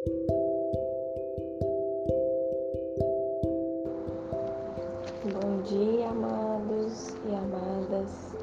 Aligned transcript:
Bom 0.00 0.16
dia, 5.64 6.08
amados 6.08 7.14
e 7.26 7.34
amadas. 7.34 8.34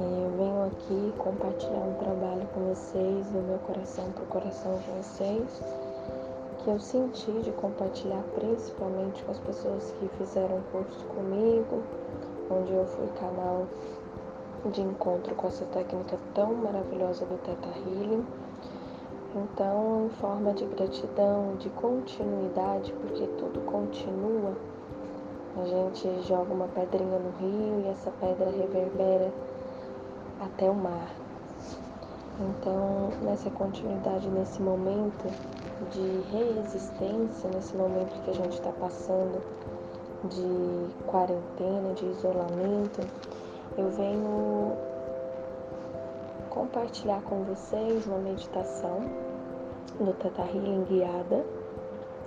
É, 0.00 0.24
eu 0.24 0.30
venho 0.36 0.64
aqui 0.66 1.14
compartilhar 1.18 1.78
um 1.78 1.94
trabalho 1.94 2.44
com 2.52 2.74
vocês, 2.74 3.28
do 3.28 3.40
meu 3.40 3.58
coração 3.58 4.10
para 4.10 4.24
o 4.24 4.26
coração 4.26 4.76
de 4.78 4.90
vocês, 4.90 5.62
que 6.64 6.70
eu 6.70 6.80
senti 6.80 7.30
de 7.42 7.52
compartilhar 7.52 8.24
principalmente 8.34 9.22
com 9.22 9.30
as 9.30 9.38
pessoas 9.38 9.92
que 9.92 10.08
fizeram 10.18 10.60
curso 10.72 11.04
comigo, 11.04 11.84
onde 12.50 12.72
eu 12.72 12.84
fui 12.84 13.06
canal 13.20 13.64
de 14.72 14.80
encontro 14.80 15.36
com 15.36 15.46
essa 15.46 15.64
técnica 15.66 16.18
tão 16.34 16.52
maravilhosa 16.54 17.24
do 17.26 17.38
Teta 17.44 17.68
Healing. 17.78 18.26
Então, 19.34 20.06
em 20.06 20.08
forma 20.20 20.54
de 20.54 20.64
gratidão, 20.64 21.56
de 21.58 21.68
continuidade, 21.70 22.92
porque 22.94 23.26
tudo 23.38 23.60
continua, 23.66 24.54
a 25.60 25.64
gente 25.66 26.22
joga 26.22 26.54
uma 26.54 26.68
pedrinha 26.68 27.18
no 27.18 27.30
rio 27.38 27.84
e 27.84 27.88
essa 27.88 28.10
pedra 28.12 28.50
reverbera 28.50 29.30
até 30.40 30.70
o 30.70 30.74
mar. 30.74 31.10
Então, 32.40 33.10
nessa 33.22 33.50
continuidade, 33.50 34.28
nesse 34.28 34.62
momento 34.62 35.26
de 35.90 36.22
resistência, 36.30 37.50
nesse 37.54 37.76
momento 37.76 38.22
que 38.24 38.30
a 38.30 38.34
gente 38.34 38.54
está 38.54 38.70
passando 38.72 39.42
de 40.24 41.04
quarentena, 41.06 41.92
de 41.94 42.06
isolamento, 42.06 43.00
eu 43.76 43.90
venho 43.90 44.72
compartilhar 46.50 47.20
com 47.22 47.42
vocês 47.44 48.06
uma 48.06 48.18
meditação 48.18 49.27
no 50.00 50.12
Teta 50.12 50.42
Healing 50.42 50.84
guiada. 50.84 51.44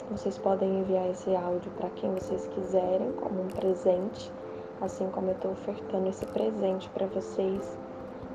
Vocês 0.09 0.37
podem 0.37 0.79
enviar 0.79 1.09
esse 1.09 1.33
áudio 1.33 1.71
para 1.77 1.89
quem 1.91 2.13
vocês 2.13 2.45
quiserem, 2.47 3.13
como 3.13 3.43
um 3.43 3.47
presente, 3.47 4.31
assim 4.81 5.07
como 5.11 5.29
eu 5.29 5.35
estou 5.35 5.51
ofertando 5.51 6.09
esse 6.09 6.25
presente 6.25 6.89
para 6.89 7.07
vocês, 7.07 7.77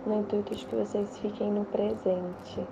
no 0.07 0.21
intuito 0.21 0.55
de 0.55 0.65
que 0.65 0.75
vocês 0.75 1.19
fiquem 1.19 1.51
no 1.51 1.67
presente. 1.67 2.67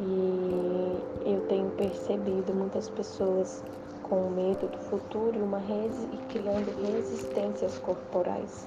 E 0.00 1.02
eu 1.26 1.40
tenho 1.48 1.68
percebido 1.72 2.54
muitas 2.54 2.88
pessoas 2.88 3.62
com 4.04 4.30
medo 4.30 4.66
do 4.68 4.78
futuro 4.78 5.36
e, 5.36 5.42
uma 5.42 5.58
res... 5.58 6.08
e 6.10 6.16
criando 6.32 6.70
resistências 6.86 7.76
corporais. 7.78 8.66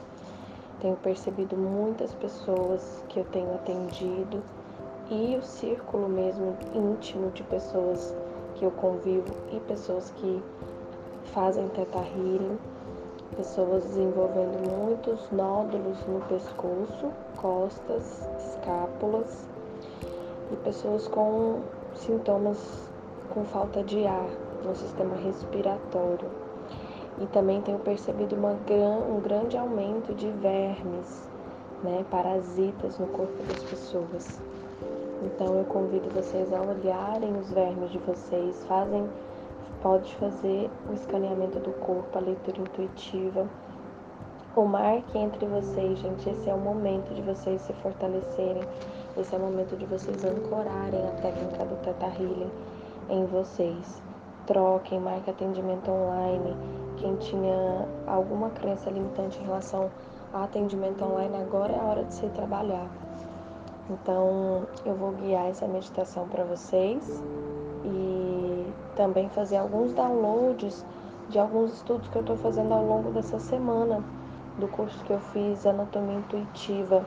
Tenho 0.80 0.96
percebido 0.98 1.58
muitas 1.58 2.14
pessoas 2.14 3.04
que 3.10 3.20
eu 3.20 3.26
tenho 3.26 3.56
atendido 3.56 4.44
e 5.12 5.36
o 5.36 5.44
círculo 5.44 6.08
mesmo 6.08 6.56
íntimo 6.74 7.32
de 7.32 7.44
pessoas 7.44 8.16
que 8.56 8.64
eu 8.64 8.72
convivo 8.72 9.36
e 9.52 9.60
pessoas 9.60 10.10
que 10.12 10.42
fazem 11.34 11.68
teta 11.68 12.00
healing, 12.00 12.58
pessoas 13.36 13.84
desenvolvendo 13.84 14.66
muitos 14.72 15.30
nódulos 15.30 15.98
no 16.08 16.22
pescoço, 16.22 17.12
costas, 17.36 18.26
escápulas 18.38 19.46
e 20.50 20.56
pessoas 20.56 21.10
com 21.10 21.60
sintomas 21.94 22.90
com 23.34 23.44
falta 23.44 23.84
de 23.84 24.08
ar 24.08 24.30
no 24.64 24.74
sistema 24.74 25.16
respiratório 25.16 26.30
e 27.20 27.26
também 27.28 27.62
tenho 27.62 27.80
percebido 27.80 28.38
uma, 28.38 28.52
um 28.52 29.20
grande 29.20 29.58
aumento 29.58 30.14
de 30.14 30.30
vermes, 30.30 31.28
né, 31.84 32.06
parasitas 32.10 32.98
no 32.98 33.08
corpo 33.08 33.44
das 33.44 33.62
pessoas. 33.64 34.51
Então 35.22 35.56
eu 35.56 35.66
convido 35.66 36.10
vocês 36.10 36.52
a 36.52 36.60
olharem 36.60 37.38
os 37.38 37.52
vermes 37.52 37.92
de 37.92 38.00
vocês, 38.00 38.66
fazem, 38.66 39.08
pode 39.82 40.16
fazer 40.16 40.70
o 40.90 40.94
escaneamento 40.94 41.60
do 41.60 41.72
corpo, 41.74 42.18
a 42.18 42.22
leitura 42.22 42.60
intuitiva. 42.60 43.48
O 44.56 44.66
marque 44.66 45.18
entre 45.18 45.46
vocês, 45.46 46.00
gente, 46.00 46.28
esse 46.28 46.50
é 46.50 46.54
o 46.54 46.58
momento 46.58 47.14
de 47.14 47.22
vocês 47.22 47.62
se 47.62 47.72
fortalecerem, 47.74 48.64
esse 49.16 49.34
é 49.34 49.38
o 49.38 49.42
momento 49.42 49.78
de 49.78 49.86
vocês 49.86 50.26
ancorarem 50.26 51.08
a 51.08 51.12
técnica 51.22 51.66
do 51.66 51.76
Teta 51.84 52.08
Healing 52.08 52.52
em 53.10 53.26
vocês. 53.28 54.02
Troquem, 54.48 55.00
marque 55.00 55.30
atendimento 55.30 55.92
online, 55.92 56.56
quem 56.98 57.16
tinha 57.18 57.88
alguma 58.08 58.50
crença 58.50 58.90
limitante 58.90 59.40
em 59.40 59.44
relação 59.44 59.92
a 60.34 60.46
atendimento 60.46 61.04
online, 61.04 61.38
agora 61.38 61.74
é 61.74 61.80
a 61.80 61.84
hora 61.84 62.04
de 62.06 62.14
se 62.14 62.28
trabalhar. 62.30 63.11
Então, 63.92 64.66
eu 64.86 64.96
vou 64.96 65.12
guiar 65.12 65.48
essa 65.48 65.68
meditação 65.68 66.26
para 66.30 66.46
vocês 66.46 67.22
e 67.84 68.66
também 68.96 69.28
fazer 69.30 69.58
alguns 69.58 69.94
downloads 69.94 70.86
de 71.30 71.38
alguns 71.38 71.74
estudos 71.74 72.08
que 72.08 72.16
eu 72.16 72.22
estou 72.22 72.38
fazendo 72.38 72.74
ao 72.74 72.86
longo 72.86 73.12
dessa 73.12 73.38
semana 73.38 74.02
do 74.58 74.68
curso 74.70 75.04
que 75.04 75.12
eu 75.12 75.20
fiz 75.20 75.66
Anatomia 75.66 76.18
Intuitiva 76.18 77.06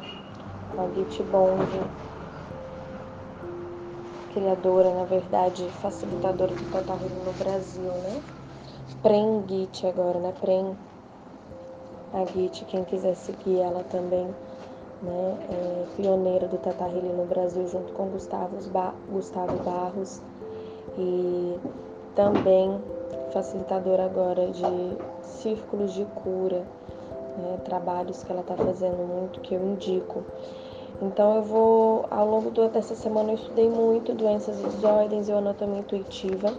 com 0.74 0.82
a 0.82 0.88
Git 0.94 1.22
Bond, 1.24 1.80
criadora, 4.32 4.92
na 4.92 5.04
verdade, 5.04 5.68
facilitadora 5.80 6.54
do 6.54 6.70
Total 6.70 6.98
no 6.98 7.32
Brasil, 7.32 7.92
né? 8.02 8.22
Prem 9.02 9.44
Git 9.48 9.86
agora, 9.86 10.18
né? 10.18 10.32
Prem 10.40 10.76
a 12.12 12.24
Git, 12.26 12.64
quem 12.66 12.84
quiser 12.84 13.14
seguir 13.14 13.60
ela 13.60 13.84
também, 13.84 14.28
né? 15.04 15.38
É 15.50 16.46
do 16.46 16.58
Tata 16.58 16.84
Healing 16.84 17.12
no 17.12 17.26
Brasil, 17.26 17.66
junto 17.68 17.92
com 17.92 18.06
Gustavo, 18.06 18.56
ba 18.70 18.94
Gustavo 19.10 19.56
Barros. 19.62 20.20
E 20.98 21.58
também 22.14 22.80
facilitadora 23.32 24.04
agora 24.04 24.48
de 24.48 24.96
círculos 25.22 25.92
de 25.92 26.04
cura, 26.04 26.64
né? 27.36 27.58
trabalhos 27.64 28.22
que 28.22 28.30
ela 28.30 28.42
está 28.42 28.56
fazendo 28.56 29.06
muito, 29.06 29.40
que 29.40 29.54
eu 29.54 29.64
indico. 29.64 30.22
Então 31.02 31.36
eu 31.36 31.42
vou, 31.42 32.06
ao 32.10 32.26
longo 32.26 32.50
dessa 32.68 32.94
semana 32.94 33.32
eu 33.32 33.34
estudei 33.34 33.68
muito 33.68 34.14
doenças 34.14 34.60
e 34.60 34.62
desordens 34.62 35.28
e 35.28 35.32
anatomia 35.32 35.80
intuitiva. 35.80 36.54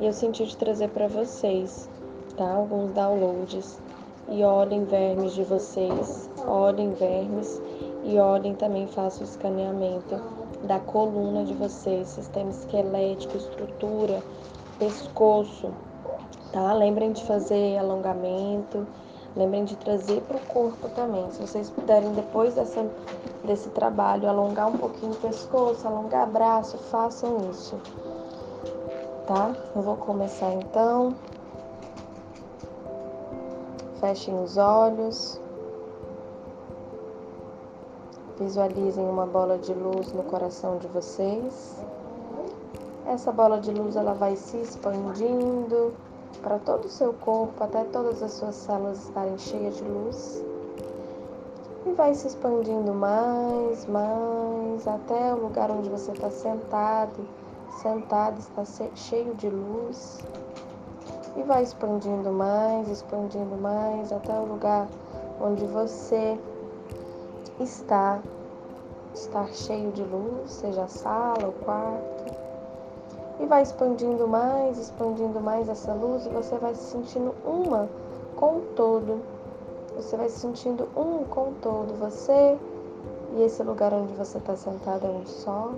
E 0.00 0.06
eu 0.06 0.12
senti 0.12 0.44
de 0.44 0.56
trazer 0.56 0.88
para 0.88 1.06
vocês, 1.06 1.88
tá? 2.36 2.50
Alguns 2.52 2.92
downloads. 2.92 3.80
E 4.28 4.42
olhem 4.44 4.84
vermes 4.84 5.32
de 5.32 5.42
vocês, 5.42 6.30
olhem 6.46 6.92
vermes 6.92 7.60
e 8.04 8.18
olhem 8.18 8.54
também, 8.54 8.86
façam 8.86 9.22
o 9.22 9.24
escaneamento 9.24 10.20
da 10.64 10.78
coluna 10.78 11.44
de 11.44 11.54
vocês, 11.54 12.08
sistema 12.08 12.50
esquelético, 12.50 13.36
estrutura, 13.36 14.22
pescoço, 14.78 15.70
tá? 16.52 16.72
Lembrem 16.72 17.12
de 17.12 17.24
fazer 17.24 17.78
alongamento, 17.78 18.86
lembrem 19.36 19.64
de 19.64 19.76
trazer 19.76 20.20
para 20.22 20.36
o 20.36 20.40
corpo 20.40 20.88
também. 20.90 21.30
Se 21.30 21.40
vocês 21.40 21.70
puderem, 21.70 22.12
depois 22.12 22.54
dessa, 22.54 22.86
desse 23.44 23.68
trabalho, 23.70 24.28
alongar 24.28 24.68
um 24.68 24.76
pouquinho 24.76 25.12
o 25.12 25.16
pescoço, 25.16 25.86
alongar 25.86 26.26
braço, 26.26 26.78
façam 26.78 27.50
isso 27.50 27.76
tá? 29.30 29.54
Eu 29.76 29.82
vou 29.82 29.96
começar 29.96 30.52
então. 30.54 31.14
Fechem 34.00 34.34
os 34.42 34.56
olhos. 34.56 35.40
Visualizem 38.40 39.04
uma 39.04 39.26
bola 39.26 39.58
de 39.58 39.72
luz 39.72 40.12
no 40.12 40.24
coração 40.24 40.78
de 40.78 40.88
vocês. 40.88 41.76
Essa 43.06 43.30
bola 43.30 43.60
de 43.60 43.70
luz 43.70 43.94
ela 43.94 44.14
vai 44.14 44.34
se 44.34 44.56
expandindo 44.56 45.92
para 46.42 46.58
todo 46.58 46.86
o 46.86 46.88
seu 46.88 47.12
corpo, 47.12 47.62
até 47.62 47.84
todas 47.84 48.22
as 48.22 48.32
suas 48.32 48.54
células 48.56 49.04
estarem 49.04 49.38
cheias 49.38 49.76
de 49.76 49.84
luz. 49.84 50.44
E 51.86 51.92
vai 51.92 52.14
se 52.14 52.26
expandindo 52.26 52.92
mais, 52.92 53.86
mais, 53.86 54.88
até 54.88 55.34
o 55.34 55.38
lugar 55.38 55.70
onde 55.70 55.88
você 55.88 56.10
está 56.10 56.30
sentado 56.30 57.24
sentado, 57.80 58.38
está 58.38 58.64
cheio 58.94 59.34
de 59.34 59.48
luz 59.48 60.18
e 61.36 61.42
vai 61.42 61.62
expandindo 61.62 62.30
mais, 62.30 62.88
expandindo 62.88 63.56
mais 63.56 64.12
até 64.12 64.32
o 64.38 64.44
lugar 64.44 64.88
onde 65.40 65.64
você 65.66 66.38
está, 67.62 68.20
está 69.14 69.46
cheio 69.46 69.92
de 69.92 70.02
luz, 70.02 70.50
seja 70.50 70.84
a 70.84 70.88
sala, 70.88 71.48
o 71.48 71.52
quarto. 71.52 72.40
E 73.38 73.46
vai 73.46 73.62
expandindo 73.62 74.26
mais, 74.28 74.78
expandindo 74.78 75.40
mais 75.40 75.68
essa 75.68 75.92
luz 75.94 76.26
e 76.26 76.28
você 76.28 76.56
vai 76.58 76.74
se 76.74 76.90
sentindo 76.90 77.34
uma 77.44 77.88
com 78.36 78.58
o 78.58 78.60
todo. 78.76 79.20
Você 79.96 80.16
vai 80.16 80.28
se 80.28 80.40
sentindo 80.40 80.88
um 80.96 81.24
com 81.24 81.48
o 81.48 81.54
todo. 81.60 81.98
Você 81.98 82.58
e 83.36 83.42
esse 83.42 83.62
lugar 83.62 83.92
onde 83.94 84.12
você 84.14 84.38
está 84.38 84.56
sentado 84.56 85.06
é 85.06 85.10
um 85.10 85.26
só. 85.26 85.70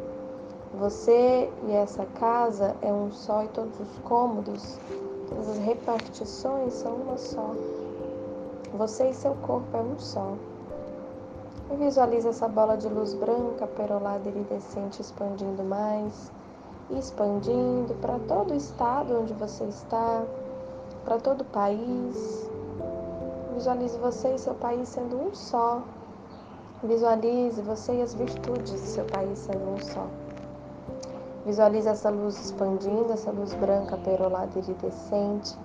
Você 0.78 1.50
e 1.68 1.72
essa 1.72 2.06
casa 2.18 2.74
é 2.80 2.92
um 2.92 3.12
só 3.12 3.44
e 3.44 3.48
todos 3.48 3.78
os 3.78 3.98
cômodos, 4.04 4.78
todas 5.28 5.50
as 5.50 5.58
repartições 5.58 6.72
são 6.72 6.94
uma 6.94 7.18
só. 7.18 7.54
Você 8.74 9.10
e 9.10 9.14
seu 9.14 9.34
corpo 9.42 9.76
é 9.76 9.80
um 9.80 9.98
só. 9.98 10.32
E 11.72 11.76
visualize 11.76 12.28
essa 12.28 12.46
bola 12.46 12.76
de 12.76 12.86
luz 12.86 13.14
branca, 13.14 13.66
perolada 13.66 14.28
iridescente 14.28 15.00
expandindo 15.00 15.64
mais 15.64 16.30
expandindo 16.90 17.94
para 17.94 18.18
todo 18.20 18.52
o 18.52 18.56
estado 18.56 19.18
onde 19.18 19.32
você 19.34 19.64
está, 19.64 20.22
para 21.04 21.18
todo 21.18 21.40
o 21.40 21.44
país. 21.44 22.50
Visualize 23.54 23.96
você 23.98 24.34
e 24.34 24.38
seu 24.38 24.54
país 24.54 24.88
sendo 24.88 25.16
um 25.16 25.34
só. 25.34 25.82
Visualize 26.82 27.60
você 27.62 27.94
e 27.94 28.02
as 28.02 28.14
virtudes 28.14 28.72
do 28.72 28.86
seu 28.86 29.04
país 29.06 29.38
sendo 29.38 29.74
um 29.74 29.78
só. 29.78 30.06
Visualize 31.46 31.88
essa 31.88 32.10
luz 32.10 32.38
expandindo, 32.38 33.12
essa 33.12 33.30
luz 33.30 33.54
branca, 33.54 33.96
perolada 33.96 34.58
iridescente 34.58 35.56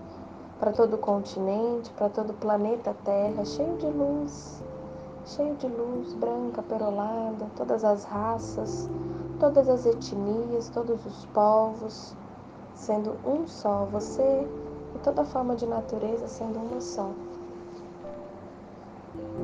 para 0.59 0.71
todo 0.71 0.95
o 0.95 0.97
continente, 0.97 1.89
para 1.91 2.09
todo 2.09 2.31
o 2.31 2.33
planeta 2.33 2.95
Terra, 3.03 3.45
cheio 3.45 3.77
de 3.77 3.85
luz, 3.85 4.63
cheio 5.27 5.55
de 5.55 5.67
luz 5.67 6.13
branca, 6.13 6.63
perolada, 6.63 7.47
todas 7.57 7.83
as 7.83 8.05
raças, 8.05 8.89
todas 9.39 9.67
as 9.67 9.85
etnias, 9.85 10.69
todos 10.69 11.05
os 11.05 11.25
povos, 11.27 12.15
sendo 12.73 13.17
um 13.25 13.45
só, 13.45 13.85
você 13.91 14.47
e 14.95 14.99
toda 14.99 15.25
forma 15.25 15.55
de 15.55 15.65
natureza 15.65 16.27
sendo 16.27 16.59
uma 16.59 16.79
só. 16.79 17.11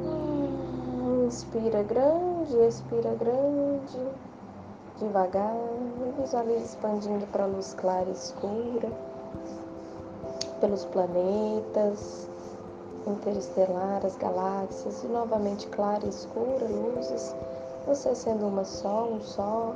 Hum, 0.06 1.26
inspira 1.28 1.84
grande, 1.84 2.56
expira 2.60 3.14
grande, 3.16 4.00
devagar, 5.00 5.54
e 6.08 6.22
visualize 6.22 6.64
expandindo 6.64 7.26
para 7.28 7.44
a 7.44 7.48
luz 7.48 7.74
clara 7.74 8.08
e 8.08 8.14
escura, 8.14 8.90
pelos 10.62 10.86
planetas, 10.86 12.30
interestelares, 13.08 14.16
galáxias, 14.18 15.04
e 15.04 15.08
novamente 15.08 15.68
clara 15.68 16.06
e 16.06 16.10
escura, 16.10 16.68
luzes 16.68 17.36
você 17.86 18.16
sendo 18.16 18.48
uma 18.48 18.64
só, 18.64 19.06
um 19.06 19.22
só, 19.22 19.76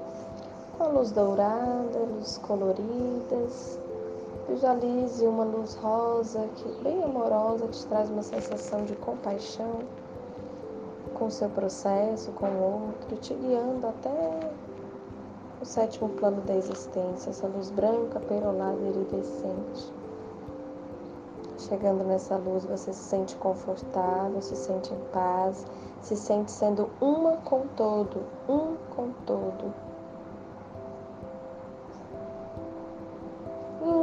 com 0.78 0.84
a 0.84 0.88
luz 0.88 1.12
dourada, 1.12 2.00
luz 2.16 2.38
coloridas. 2.38 3.80
Visualize 4.48 5.26
uma 5.26 5.44
luz 5.44 5.76
rosa, 5.76 6.48
que 6.56 6.84
bem 6.84 7.04
amorosa, 7.04 7.68
te 7.68 7.86
traz 7.88 8.10
uma 8.10 8.24
sensação 8.24 8.86
de 8.86 8.96
compaixão 8.96 9.82
com 11.16 11.26
o 11.26 11.32
seu 11.32 11.50
processo, 11.50 12.32
com 12.32 12.46
o 12.46 12.86
outro, 12.86 13.18
te 13.18 13.34
guiando 13.34 13.88
até 13.88 14.52
o 15.62 15.66
sétimo 15.66 16.08
plano 16.10 16.42
da 16.42 16.56
existência, 16.56 17.32
essa 17.32 17.48
luz 17.48 17.70
branca, 17.72 18.22
perolada 18.22 18.78
e 18.82 18.90
iridescente. 18.90 19.92
Chegando 21.57 22.04
nessa 22.04 22.38
luz, 22.38 22.65
você 22.65 22.94
se 22.94 23.04
sente 23.04 23.36
confortável, 23.38 24.39
se 24.42 24.56
sente 24.56 24.94
em 24.94 25.00
paz, 25.12 25.65
se 26.01 26.15
sente 26.15 26.51
sendo 26.51 26.88
uma 27.01 27.38
com 27.38 27.65
todo, 27.75 28.21
um 28.48 28.75
com 28.95 29.12
todo. 29.25 29.74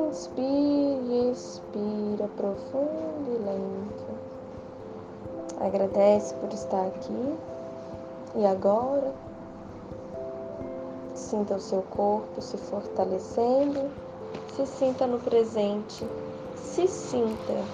Inspire 0.09 1.31
expira 1.31 2.29
profundo 2.37 3.29
e 3.29 3.39
lento. 3.39 4.05
Agradece 5.61 6.35
por 6.35 6.53
estar 6.53 6.87
aqui. 6.87 7.39
E 8.35 8.45
agora, 8.45 9.13
sinta 11.15 11.55
o 11.55 11.61
seu 11.61 11.83
corpo 11.83 12.41
se 12.41 12.57
fortalecendo, 12.57 13.89
se 14.57 14.67
sinta 14.67 15.07
no 15.07 15.21
presente 15.21 16.05
se 16.65 16.89
sinta. 16.89 17.65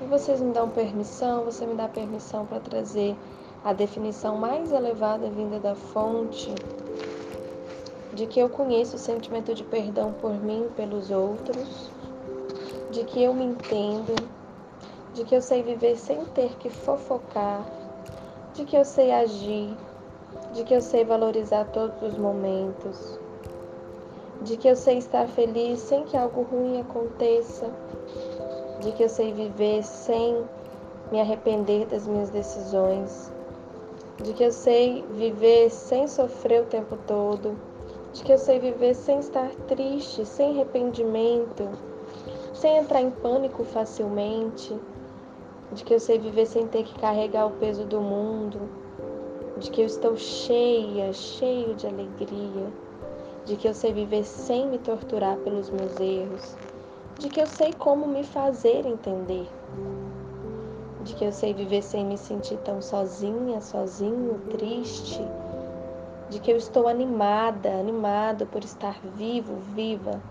E 0.00 0.04
vocês 0.06 0.40
me 0.40 0.52
dão 0.52 0.70
permissão, 0.70 1.44
você 1.44 1.66
me 1.66 1.74
dá 1.74 1.88
permissão 1.88 2.46
para 2.46 2.60
trazer 2.60 3.14
a 3.62 3.72
definição 3.72 4.38
mais 4.38 4.72
elevada 4.72 5.28
vinda 5.28 5.58
da 5.58 5.74
fonte 5.74 6.54
de 8.14 8.26
que 8.26 8.40
eu 8.40 8.48
conheço 8.48 8.96
o 8.96 8.98
sentimento 8.98 9.54
de 9.54 9.62
perdão 9.62 10.12
por 10.12 10.32
mim 10.32 10.66
e 10.66 10.74
pelos 10.74 11.10
outros, 11.10 11.90
de 12.90 13.04
que 13.04 13.22
eu 13.22 13.34
me 13.34 13.44
entendo, 13.44 14.14
de 15.14 15.24
que 15.24 15.34
eu 15.34 15.42
sei 15.42 15.62
viver 15.62 15.96
sem 15.96 16.24
ter 16.26 16.56
que 16.56 16.70
fofocar, 16.70 17.64
de 18.54 18.64
que 18.64 18.76
eu 18.76 18.84
sei 18.84 19.12
agir, 19.12 19.76
de 20.52 20.64
que 20.64 20.74
eu 20.74 20.80
sei 20.80 21.04
valorizar 21.04 21.66
todos 21.66 22.02
os 22.02 22.18
momentos, 22.18 23.18
de 24.42 24.56
que 24.56 24.68
eu 24.68 24.74
sei 24.74 24.96
estar 24.96 25.28
feliz 25.28 25.80
sem 25.80 26.04
que 26.04 26.16
algo 26.16 26.42
ruim 26.42 26.80
aconteça, 26.80 27.70
de 28.80 28.92
que 28.92 29.02
eu 29.02 29.08
sei 29.08 29.32
viver 29.32 29.82
sem 29.82 30.42
me 31.12 31.20
arrepender 31.20 31.86
das 31.86 32.06
minhas 32.06 32.30
decisões, 32.30 33.30
de 34.22 34.32
que 34.32 34.42
eu 34.42 34.50
sei 34.50 35.04
viver 35.10 35.70
sem 35.70 36.08
sofrer 36.08 36.62
o 36.62 36.66
tempo 36.66 36.96
todo, 37.06 37.54
de 38.14 38.22
que 38.22 38.32
eu 38.32 38.38
sei 38.38 38.58
viver 38.58 38.94
sem 38.94 39.18
estar 39.18 39.50
triste, 39.68 40.24
sem 40.24 40.52
arrependimento, 40.52 41.68
sem 42.54 42.78
entrar 42.78 43.02
em 43.02 43.10
pânico 43.10 43.62
facilmente, 43.64 44.74
de 45.72 45.84
que 45.84 45.92
eu 45.92 46.00
sei 46.00 46.18
viver 46.18 46.46
sem 46.46 46.66
ter 46.66 46.84
que 46.84 46.98
carregar 46.98 47.46
o 47.46 47.52
peso 47.52 47.84
do 47.84 48.00
mundo, 48.00 48.58
de 49.58 49.70
que 49.70 49.82
eu 49.82 49.86
estou 49.86 50.16
cheia, 50.16 51.12
cheio 51.12 51.74
de 51.74 51.86
alegria 51.86 52.89
de 53.50 53.56
que 53.56 53.66
eu 53.66 53.74
sei 53.74 53.92
viver 53.92 54.22
sem 54.22 54.68
me 54.68 54.78
torturar 54.78 55.36
pelos 55.38 55.70
meus 55.70 55.98
erros, 55.98 56.56
de 57.18 57.28
que 57.28 57.40
eu 57.40 57.48
sei 57.48 57.72
como 57.72 58.06
me 58.06 58.22
fazer 58.22 58.86
entender, 58.86 59.50
de 61.02 61.14
que 61.14 61.24
eu 61.24 61.32
sei 61.32 61.52
viver 61.52 61.82
sem 61.82 62.06
me 62.06 62.16
sentir 62.16 62.58
tão 62.58 62.80
sozinha, 62.80 63.60
sozinho, 63.60 64.40
triste, 64.50 65.20
de 66.28 66.38
que 66.38 66.52
eu 66.52 66.56
estou 66.56 66.86
animada, 66.86 67.70
animado 67.72 68.46
por 68.46 68.62
estar 68.62 69.00
vivo, 69.16 69.56
viva, 69.74 70.22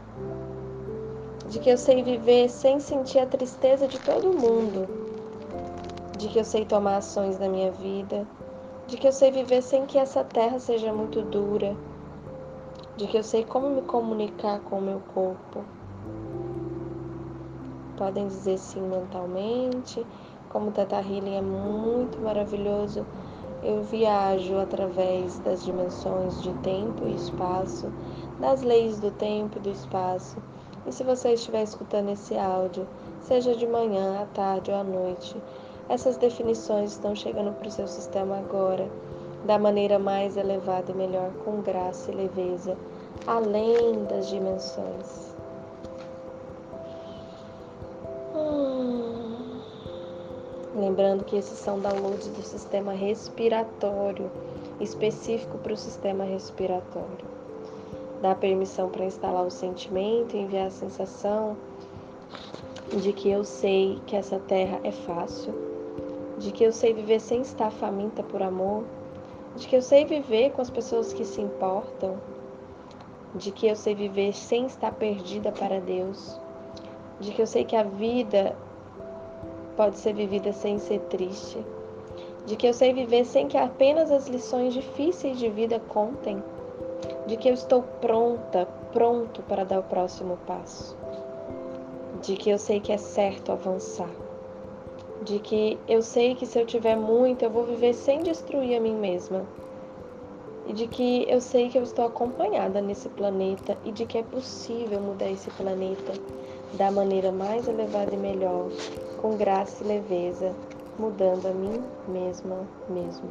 de 1.49 1.59
que 1.59 1.69
eu 1.69 1.77
sei 1.77 2.01
viver 2.01 2.47
sem 2.47 2.79
sentir 2.79 3.19
a 3.19 3.25
tristeza 3.25 3.85
de 3.85 3.99
todo 3.99 4.31
mundo, 4.31 4.87
de 6.17 6.29
que 6.29 6.39
eu 6.39 6.45
sei 6.45 6.63
tomar 6.63 6.95
ações 6.95 7.37
na 7.37 7.49
minha 7.49 7.69
vida, 7.69 8.25
de 8.87 8.95
que 8.95 9.05
eu 9.05 9.11
sei 9.11 9.29
viver 9.29 9.61
sem 9.61 9.85
que 9.85 9.97
essa 9.97 10.23
terra 10.23 10.57
seja 10.57 10.93
muito 10.93 11.21
dura 11.21 11.75
de 12.99 13.07
que 13.07 13.15
eu 13.15 13.23
sei 13.23 13.45
como 13.45 13.69
me 13.69 13.81
comunicar 13.83 14.59
com 14.59 14.77
o 14.77 14.81
meu 14.81 15.01
corpo. 15.13 15.63
Podem 17.95 18.27
dizer 18.27 18.57
sim 18.57 18.81
mentalmente, 18.81 20.05
como 20.49 20.67
o 20.67 20.71
Teta 20.73 20.97
Healing 20.97 21.37
é 21.37 21.41
muito 21.41 22.19
maravilhoso. 22.19 23.05
Eu 23.63 23.83
viajo 23.83 24.57
através 24.59 25.39
das 25.39 25.63
dimensões 25.63 26.41
de 26.41 26.53
tempo 26.55 27.07
e 27.07 27.15
espaço, 27.15 27.89
das 28.37 28.63
leis 28.63 28.99
do 28.99 29.11
tempo 29.11 29.57
e 29.59 29.61
do 29.61 29.69
espaço. 29.69 30.35
E 30.85 30.91
se 30.91 31.01
você 31.01 31.35
estiver 31.35 31.63
escutando 31.63 32.09
esse 32.09 32.37
áudio, 32.37 32.85
seja 33.21 33.55
de 33.55 33.65
manhã, 33.65 34.21
à 34.21 34.25
tarde 34.25 34.71
ou 34.71 34.77
à 34.77 34.83
noite, 34.83 35.41
essas 35.87 36.17
definições 36.17 36.91
estão 36.91 37.15
chegando 37.15 37.53
para 37.53 37.69
o 37.69 37.71
seu 37.71 37.87
sistema 37.87 38.39
agora 38.39 38.89
da 39.45 39.57
maneira 39.57 39.97
mais 39.97 40.37
elevada 40.37 40.91
e 40.91 40.95
melhor, 40.95 41.31
com 41.45 41.61
graça 41.61 42.11
e 42.11 42.15
leveza, 42.15 42.77
além 43.25 44.03
das 44.05 44.27
dimensões. 44.27 45.35
Hum. 48.35 49.59
Lembrando 50.75 51.23
que 51.23 51.35
esses 51.35 51.57
são 51.57 51.79
downloads 51.79 52.27
do 52.27 52.41
sistema 52.41 52.93
respiratório, 52.93 54.29
específico 54.79 55.57
para 55.57 55.73
o 55.73 55.77
sistema 55.77 56.23
respiratório. 56.23 57.29
Dá 58.21 58.35
permissão 58.35 58.89
para 58.89 59.05
instalar 59.05 59.45
o 59.45 59.51
sentimento 59.51 60.35
enviar 60.35 60.67
a 60.67 60.71
sensação 60.71 61.55
de 62.97 63.13
que 63.13 63.29
eu 63.29 63.43
sei 63.43 63.99
que 64.05 64.15
essa 64.15 64.39
terra 64.39 64.79
é 64.83 64.91
fácil, 64.91 65.53
de 66.37 66.51
que 66.51 66.63
eu 66.63 66.71
sei 66.71 66.93
viver 66.93 67.19
sem 67.19 67.41
estar 67.41 67.71
faminta 67.71 68.23
por 68.23 68.41
amor, 68.41 68.83
de 69.55 69.67
que 69.67 69.75
eu 69.75 69.81
sei 69.81 70.05
viver 70.05 70.51
com 70.51 70.61
as 70.61 70.69
pessoas 70.69 71.11
que 71.11 71.25
se 71.25 71.41
importam, 71.41 72.17
de 73.35 73.51
que 73.51 73.67
eu 73.67 73.75
sei 73.75 73.95
viver 73.95 74.33
sem 74.33 74.65
estar 74.65 74.91
perdida 74.93 75.51
para 75.51 75.79
Deus, 75.79 76.39
de 77.19 77.31
que 77.31 77.41
eu 77.41 77.47
sei 77.47 77.63
que 77.63 77.75
a 77.75 77.83
vida 77.83 78.55
pode 79.75 79.97
ser 79.97 80.13
vivida 80.13 80.51
sem 80.53 80.77
ser 80.77 80.99
triste, 81.01 81.65
de 82.45 82.55
que 82.55 82.67
eu 82.67 82.73
sei 82.73 82.93
viver 82.93 83.25
sem 83.25 83.47
que 83.47 83.57
apenas 83.57 84.11
as 84.11 84.27
lições 84.27 84.73
difíceis 84.73 85.37
de 85.37 85.49
vida 85.49 85.79
contem, 85.79 86.43
de 87.27 87.37
que 87.37 87.49
eu 87.49 87.53
estou 87.53 87.83
pronta, 87.83 88.65
pronto 88.91 89.41
para 89.43 89.63
dar 89.63 89.79
o 89.79 89.83
próximo 89.83 90.37
passo, 90.45 90.97
de 92.21 92.35
que 92.35 92.49
eu 92.49 92.57
sei 92.57 92.79
que 92.79 92.91
é 92.91 92.97
certo 92.97 93.51
avançar 93.51 94.28
de 95.21 95.39
que 95.39 95.79
eu 95.87 96.01
sei 96.01 96.35
que 96.35 96.45
se 96.45 96.59
eu 96.59 96.65
tiver 96.65 96.95
muito, 96.95 97.43
eu 97.43 97.49
vou 97.49 97.65
viver 97.65 97.93
sem 97.93 98.23
destruir 98.23 98.77
a 98.77 98.79
mim 98.79 98.95
mesma. 98.95 99.45
E 100.65 100.73
de 100.73 100.87
que 100.87 101.25
eu 101.27 101.41
sei 101.41 101.69
que 101.69 101.77
eu 101.77 101.83
estou 101.83 102.05
acompanhada 102.05 102.79
nesse 102.79 103.09
planeta 103.09 103.77
e 103.83 103.91
de 103.91 104.05
que 104.05 104.17
é 104.17 104.23
possível 104.23 105.01
mudar 105.01 105.29
esse 105.29 105.49
planeta 105.51 106.13
da 106.73 106.91
maneira 106.91 107.31
mais 107.31 107.67
elevada 107.67 108.13
e 108.13 108.17
melhor, 108.17 108.69
com 109.17 109.35
graça 109.35 109.83
e 109.83 109.87
leveza, 109.87 110.55
mudando 110.97 111.47
a 111.47 111.53
mim 111.53 111.83
mesma 112.07 112.67
mesmo. 112.87 113.29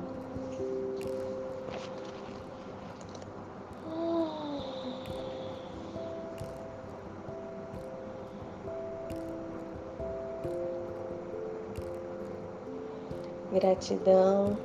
Gratidão. 13.58 14.56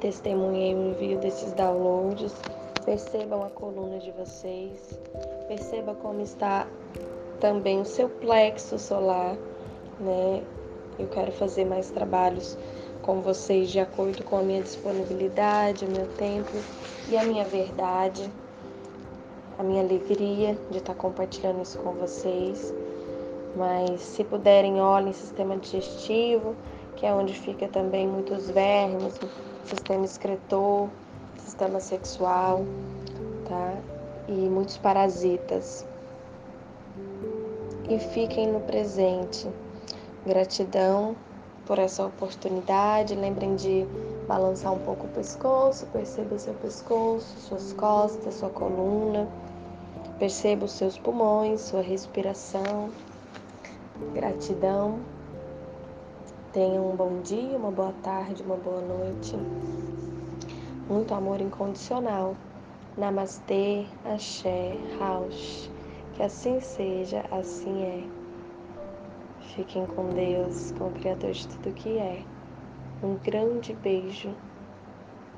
Testemunhei 0.00 0.74
o 0.74 0.90
envio 0.90 1.18
desses 1.18 1.52
downloads. 1.52 2.34
Percebam 2.84 3.44
a 3.44 3.50
coluna 3.50 4.00
de 4.00 4.10
vocês. 4.10 4.98
Perceba 5.46 5.94
como 5.94 6.20
está 6.20 6.66
também 7.38 7.80
o 7.80 7.84
seu 7.84 8.08
plexo 8.08 8.76
solar, 8.76 9.36
né? 10.00 10.42
Eu 10.98 11.06
quero 11.06 11.30
fazer 11.30 11.64
mais 11.64 11.90
trabalhos 11.90 12.58
com 13.02 13.20
vocês 13.20 13.70
de 13.70 13.78
acordo 13.78 14.24
com 14.24 14.36
a 14.36 14.42
minha 14.42 14.62
disponibilidade, 14.62 15.84
o 15.84 15.90
meu 15.90 16.06
tempo 16.16 16.50
e 17.08 17.16
a 17.16 17.24
minha 17.24 17.44
verdade, 17.44 18.28
a 19.58 19.62
minha 19.62 19.82
alegria 19.82 20.58
de 20.70 20.78
estar 20.78 20.94
compartilhando 20.94 21.62
isso 21.62 21.78
com 21.78 21.92
vocês. 21.92 22.74
Mas 23.56 24.00
se 24.00 24.24
puderem, 24.24 24.80
olhem 24.80 25.12
sistema 25.12 25.56
digestivo, 25.56 26.56
que 27.02 27.06
é 27.06 27.12
onde 27.12 27.34
fica 27.34 27.66
também 27.66 28.06
muitos 28.06 28.48
vermes, 28.48 29.18
sistema 29.64 30.04
excretor, 30.04 30.88
sistema 31.36 31.80
sexual, 31.80 32.64
tá? 33.48 33.74
E 34.28 34.48
muitos 34.48 34.78
parasitas. 34.78 35.84
E 37.88 37.98
fiquem 37.98 38.46
no 38.52 38.60
presente. 38.60 39.50
Gratidão 40.24 41.16
por 41.66 41.80
essa 41.80 42.06
oportunidade. 42.06 43.16
Lembrem 43.16 43.56
de 43.56 43.84
balançar 44.28 44.72
um 44.72 44.78
pouco 44.78 45.06
o 45.06 45.10
pescoço, 45.10 45.84
perceba 45.86 46.38
seu 46.38 46.54
pescoço, 46.54 47.36
suas 47.40 47.72
costas, 47.72 48.34
sua 48.34 48.48
coluna. 48.48 49.26
Perceba 50.20 50.66
os 50.66 50.72
seus 50.72 50.96
pulmões, 50.96 51.62
sua 51.62 51.82
respiração. 51.82 52.90
Gratidão. 54.14 55.00
Tenham 56.52 56.90
um 56.90 56.94
bom 56.94 57.22
dia, 57.22 57.56
uma 57.56 57.70
boa 57.70 57.94
tarde, 58.02 58.42
uma 58.42 58.58
boa 58.58 58.82
noite. 58.82 59.34
Muito 60.86 61.14
amor 61.14 61.40
incondicional. 61.40 62.36
Namastê, 62.94 63.86
Axé, 64.04 64.76
Raush. 64.98 65.70
Que 66.12 66.22
assim 66.22 66.60
seja, 66.60 67.24
assim 67.30 67.82
é. 67.82 68.04
Fiquem 69.54 69.86
com 69.86 70.10
Deus, 70.10 70.72
com 70.72 70.88
o 70.88 70.92
Criador 70.92 71.30
de 71.30 71.48
tudo 71.48 71.72
que 71.72 71.96
é. 71.96 72.22
Um 73.02 73.14
grande 73.14 73.72
beijo, 73.72 74.34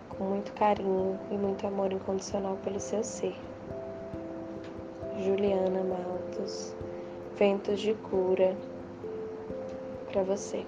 com 0.09 0.25
muito 0.25 0.53
carinho 0.55 1.17
e 1.31 1.35
muito 1.37 1.65
amor 1.65 1.93
incondicional 1.93 2.57
pelo 2.65 2.81
seu 2.81 3.05
ser. 3.05 3.37
Juliana 5.17 5.85
Maltos, 5.85 6.75
Ventos 7.37 7.79
de 7.79 7.95
Cura 7.95 8.57
para 10.11 10.25
você. 10.25 10.67